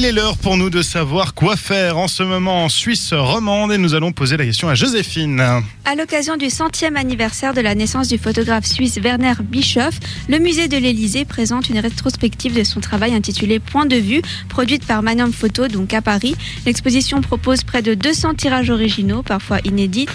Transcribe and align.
Il 0.00 0.06
est 0.06 0.12
l'heure 0.12 0.38
pour 0.38 0.56
nous 0.56 0.70
de 0.70 0.80
savoir 0.80 1.34
quoi 1.34 1.56
faire 1.56 1.98
en 1.98 2.08
ce 2.08 2.22
moment 2.22 2.64
en 2.64 2.70
Suisse 2.70 3.12
romande 3.12 3.70
et 3.70 3.76
nous 3.76 3.92
allons 3.92 4.12
poser 4.12 4.38
la 4.38 4.46
question 4.46 4.66
à 4.70 4.74
Joséphine. 4.74 5.62
À 5.84 5.94
l'occasion 5.94 6.38
du 6.38 6.48
centième 6.48 6.96
anniversaire 6.96 7.52
de 7.52 7.60
la 7.60 7.74
naissance 7.74 8.08
du 8.08 8.16
photographe 8.16 8.64
suisse 8.64 8.96
Werner 8.96 9.34
Bischoff, 9.42 10.00
le 10.30 10.38
musée 10.38 10.68
de 10.68 10.78
l'Élysée 10.78 11.26
présente 11.26 11.68
une 11.68 11.78
rétrospective 11.78 12.56
de 12.56 12.64
son 12.64 12.80
travail 12.80 13.12
intitulée 13.12 13.58
Point 13.58 13.84
de 13.84 13.96
vue, 13.96 14.22
produite 14.48 14.86
par 14.86 15.02
Magnum 15.02 15.34
Photo, 15.34 15.68
donc 15.68 15.92
à 15.92 16.00
Paris. 16.00 16.34
L'exposition 16.64 17.20
propose 17.20 17.62
près 17.62 17.82
de 17.82 17.92
200 17.92 18.36
tirages 18.36 18.70
originaux, 18.70 19.22
parfois 19.22 19.58
inédits, 19.66 20.06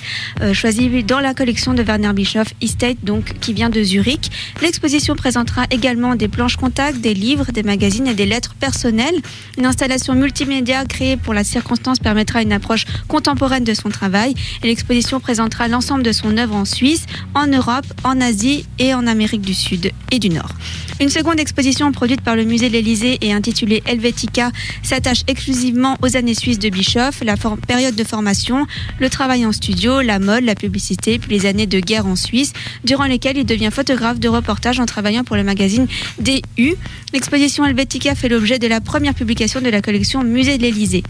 euh, 0.41 0.55
choisis 0.55 0.89
dans 1.05 1.19
la 1.19 1.35
collection 1.35 1.75
de 1.75 1.83
Werner 1.83 2.13
Bischoff 2.13 2.47
Estate, 2.59 2.97
donc 3.03 3.33
qui 3.39 3.53
vient 3.53 3.69
de 3.69 3.83
Zurich. 3.83 4.31
L'exposition 4.63 5.15
présentera 5.15 5.65
également 5.69 6.15
des 6.15 6.27
planches 6.27 6.57
contacts, 6.57 6.97
des 7.01 7.13
livres, 7.13 7.51
des 7.51 7.63
magazines 7.63 8.07
et 8.07 8.15
des 8.15 8.25
lettres 8.25 8.55
personnelles. 8.55 9.21
Une 9.59 9.67
installation 9.75 10.15
multimédia 10.15 10.85
créée 10.85 11.17
pour 11.17 11.33
la 11.33 11.43
circonstance 11.43 11.99
permettra 11.99 12.41
une 12.41 12.53
approche 12.53 12.85
contemporaine 13.09 13.65
de 13.65 13.73
son 13.73 13.89
travail 13.89 14.33
et 14.63 14.67
l'exposition 14.67 15.19
présentera 15.19 15.67
l'ensemble 15.67 16.01
de 16.01 16.13
son 16.13 16.37
œuvre 16.37 16.55
en 16.55 16.63
Suisse, 16.63 17.05
en 17.33 17.47
Europe, 17.47 17.85
en 18.05 18.21
Asie 18.21 18.65
et 18.79 18.93
en 18.93 19.05
Amérique 19.05 19.41
du 19.41 19.53
Sud 19.53 19.91
et 20.11 20.19
du 20.19 20.29
Nord. 20.29 20.53
Une 21.01 21.09
seconde 21.09 21.41
exposition 21.41 21.91
produite 21.91 22.21
par 22.21 22.37
le 22.37 22.45
musée 22.45 22.69
de 22.69 22.73
l'Élysée 22.73 23.17
et 23.19 23.33
intitulée 23.33 23.83
Helvetica 23.85 24.51
s'attache 24.81 25.23
exclusivement 25.27 25.97
aux 26.01 26.15
années 26.15 26.35
suisses 26.35 26.57
de 26.57 26.69
Bischoff, 26.69 27.21
la 27.21 27.35
période 27.67 27.95
de 27.95 28.03
formation, 28.05 28.65
le 29.01 29.09
travail 29.09 29.45
en 29.45 29.51
studio, 29.51 29.99
la 29.99 30.19
mode, 30.19 30.45
la 30.45 30.55
publicité, 30.55 31.19
puis 31.19 31.37
les 31.37 31.45
années 31.47 31.67
de 31.67 31.81
guerre 31.81 32.05
en 32.05 32.15
Suisse, 32.15 32.53
durant 32.85 33.03
lesquelles 33.03 33.35
il 33.35 33.45
devient 33.45 33.71
photographe 33.73 34.21
de 34.21 34.29
reportage 34.29 34.79
en 34.79 34.85
travaillant 34.85 35.25
pour 35.25 35.35
le 35.35 35.43
magazine 35.43 35.85
DU. 36.19 36.75
L'exposition 37.11 37.65
Helvetica 37.65 38.15
fait 38.15 38.29
l'objet 38.29 38.57
de 38.57 38.67
la 38.67 38.79
première 38.79 39.15
publication 39.15 39.59
de 39.65 39.71
la 39.71 39.81
collection 39.81 40.23
Musée 40.23 40.57
de 40.57 40.63
l'Élysée. 40.63 41.03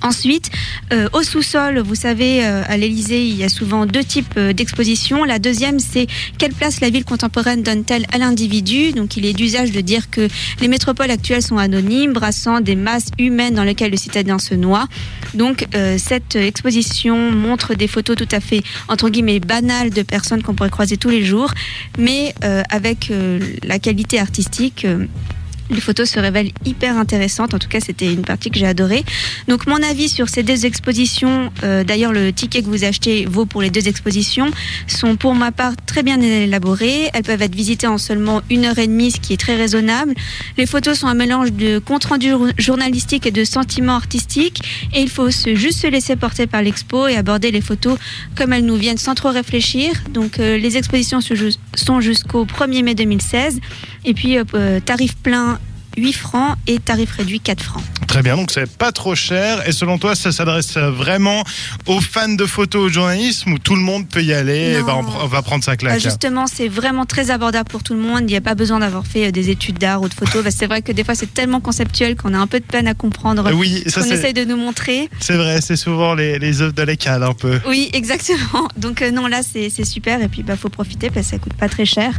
Ensuite, 0.00 0.50
euh, 0.92 1.08
au 1.12 1.22
sous-sol, 1.22 1.80
vous 1.80 1.96
savez, 1.96 2.44
euh, 2.44 2.62
à 2.68 2.76
l'Élysée, 2.76 3.26
il 3.26 3.36
y 3.36 3.42
a 3.42 3.48
souvent 3.48 3.84
deux 3.84 4.04
types 4.04 4.34
euh, 4.36 4.52
d'expositions. 4.52 5.24
La 5.24 5.40
deuxième, 5.40 5.80
c'est 5.80 6.06
quelle 6.38 6.52
place 6.52 6.80
la 6.80 6.88
ville 6.88 7.04
contemporaine 7.04 7.62
donne-t-elle 7.62 8.06
à 8.12 8.18
l'individu? 8.18 8.92
Donc, 8.92 9.16
il 9.16 9.26
est 9.26 9.32
d'usage 9.32 9.72
de 9.72 9.80
dire 9.80 10.08
que 10.08 10.28
les 10.60 10.68
métropoles 10.68 11.10
actuelles 11.10 11.42
sont 11.42 11.58
anonymes, 11.58 12.12
brassant 12.12 12.60
des 12.60 12.76
masses 12.76 13.10
humaines 13.18 13.54
dans 13.54 13.64
lesquelles 13.64 13.90
le 13.90 13.96
citadin 13.96 14.38
se 14.38 14.54
noie. 14.54 14.86
Donc, 15.34 15.66
cette 15.98 16.36
exposition 16.36 17.30
montre 17.30 17.74
des 17.74 17.86
photos 17.86 18.16
tout 18.16 18.28
à 18.30 18.40
fait, 18.40 18.62
entre 18.88 19.08
guillemets, 19.10 19.40
banales 19.40 19.90
de 19.90 20.02
personnes 20.02 20.42
qu'on 20.42 20.54
pourrait 20.54 20.70
croiser 20.70 20.96
tous 20.96 21.10
les 21.10 21.24
jours, 21.24 21.52
mais 21.98 22.34
avec 22.70 23.12
la 23.62 23.78
qualité 23.78 24.18
artistique 24.18 24.86
les 25.70 25.80
photos 25.80 26.08
se 26.08 26.18
révèlent 26.18 26.52
hyper 26.64 26.96
intéressantes. 26.96 27.54
En 27.54 27.58
tout 27.58 27.68
cas, 27.68 27.80
c'était 27.80 28.12
une 28.12 28.22
partie 28.22 28.50
que 28.50 28.58
j'ai 28.58 28.66
adorée. 28.66 29.04
Donc, 29.48 29.66
mon 29.66 29.82
avis 29.82 30.08
sur 30.08 30.28
ces 30.28 30.42
deux 30.42 30.66
expositions, 30.66 31.52
euh, 31.62 31.84
d'ailleurs, 31.84 32.12
le 32.12 32.32
ticket 32.32 32.62
que 32.62 32.68
vous 32.68 32.84
achetez 32.84 33.26
vaut 33.26 33.46
pour 33.46 33.62
les 33.62 33.70
deux 33.70 33.88
expositions, 33.88 34.50
sont 34.86 35.16
pour 35.16 35.34
ma 35.34 35.52
part 35.52 35.74
très 35.86 36.02
bien 36.02 36.20
élaborées. 36.20 37.10
Elles 37.12 37.22
peuvent 37.22 37.42
être 37.42 37.54
visitées 37.54 37.86
en 37.86 37.98
seulement 37.98 38.42
une 38.50 38.64
heure 38.64 38.78
et 38.78 38.86
demie, 38.86 39.10
ce 39.10 39.20
qui 39.20 39.32
est 39.32 39.38
très 39.38 39.56
raisonnable. 39.56 40.14
Les 40.56 40.66
photos 40.66 40.98
sont 40.98 41.06
un 41.06 41.14
mélange 41.14 41.52
de 41.52 41.78
compte 41.78 42.04
rendu 42.04 42.32
journalistique 42.56 43.26
et 43.26 43.30
de 43.30 43.44
sentiments 43.44 43.96
artistiques. 43.96 44.62
Et 44.94 45.00
il 45.00 45.10
faut 45.10 45.30
juste 45.30 45.80
se 45.80 45.86
laisser 45.86 46.16
porter 46.16 46.46
par 46.46 46.62
l'expo 46.62 47.06
et 47.06 47.16
aborder 47.16 47.50
les 47.50 47.60
photos 47.60 47.98
comme 48.34 48.52
elles 48.52 48.64
nous 48.64 48.76
viennent 48.76 48.98
sans 48.98 49.14
trop 49.14 49.30
réfléchir. 49.30 49.92
Donc, 50.10 50.38
euh, 50.38 50.56
les 50.56 50.76
expositions 50.76 51.20
sont 51.20 52.00
jusqu'au 52.00 52.44
1er 52.44 52.82
mai 52.82 52.94
2016. 52.94 53.60
Et 54.04 54.14
puis, 54.14 54.38
euh, 54.38 54.80
tarif 54.80 55.16
plein 55.16 55.57
8 55.98 56.12
francs 56.12 56.56
et 56.66 56.78
tarif 56.78 57.12
réduit 57.12 57.40
4 57.40 57.62
francs. 57.62 57.82
Très 58.06 58.22
bien, 58.22 58.36
donc 58.36 58.50
c'est 58.50 58.70
pas 58.70 58.90
trop 58.90 59.14
cher. 59.14 59.68
Et 59.68 59.72
selon 59.72 59.98
toi, 59.98 60.14
ça 60.14 60.32
s'adresse 60.32 60.78
vraiment 60.78 61.44
aux 61.86 62.00
fans 62.00 62.28
de 62.28 62.46
photo 62.46 62.80
au 62.80 62.88
journalisme 62.88 63.52
ou 63.52 63.58
tout 63.58 63.74
le 63.74 63.82
monde 63.82 64.08
peut 64.08 64.22
y 64.22 64.32
aller 64.32 64.78
et 64.78 64.80
va, 64.80 65.00
va, 65.02 65.42
prendre 65.42 65.62
sa 65.62 65.76
claque? 65.76 65.94
Ah, 65.96 65.98
Justement, 65.98 66.46
c'est 66.46 66.68
vraiment 66.68 67.04
très 67.04 67.30
abordable 67.30 67.68
pour 67.68 67.82
tout 67.82 67.94
le 67.94 68.00
monde. 68.00 68.22
Il 68.22 68.26
n'y 68.26 68.36
a 68.36 68.40
pas 68.40 68.54
besoin 68.54 68.78
d'avoir 68.78 69.06
fait 69.06 69.28
euh, 69.28 69.30
des 69.30 69.50
études 69.50 69.78
d'art 69.78 70.00
ou 70.00 70.08
de 70.08 70.14
photo. 70.14 70.42
c'est 70.50 70.66
vrai 70.66 70.80
que 70.80 70.92
des 70.92 71.04
fois, 71.04 71.14
c'est 71.14 71.32
tellement 71.32 71.60
conceptuel 71.60 72.16
qu'on 72.16 72.32
a 72.32 72.38
un 72.38 72.46
peu 72.46 72.60
de 72.60 72.64
peine 72.64 72.88
à 72.88 72.94
comprendre 72.94 73.50
oui, 73.54 73.84
ce 73.86 74.00
qu'on 74.00 74.06
essaye 74.06 74.32
de 74.32 74.44
nous 74.44 74.56
montrer. 74.56 75.10
C'est 75.20 75.36
vrai, 75.36 75.60
c'est 75.60 75.76
souvent 75.76 76.14
les, 76.14 76.38
les 76.38 76.62
œuvres 76.62 76.72
de 76.74 76.82
l'école 76.82 77.22
un 77.22 77.34
peu. 77.34 77.60
Oui, 77.66 77.90
exactement. 77.92 78.68
Donc 78.76 79.02
euh, 79.02 79.10
non, 79.10 79.26
là, 79.26 79.42
c'est 79.42 79.84
super. 79.84 80.22
Et 80.22 80.28
puis, 80.28 80.40
il 80.40 80.44
bah, 80.44 80.56
faut 80.56 80.68
profiter 80.68 81.10
parce 81.10 81.26
que 81.26 81.32
ça 81.32 81.38
coûte 81.38 81.54
pas 81.54 81.68
très 81.68 81.84
cher. 81.84 82.12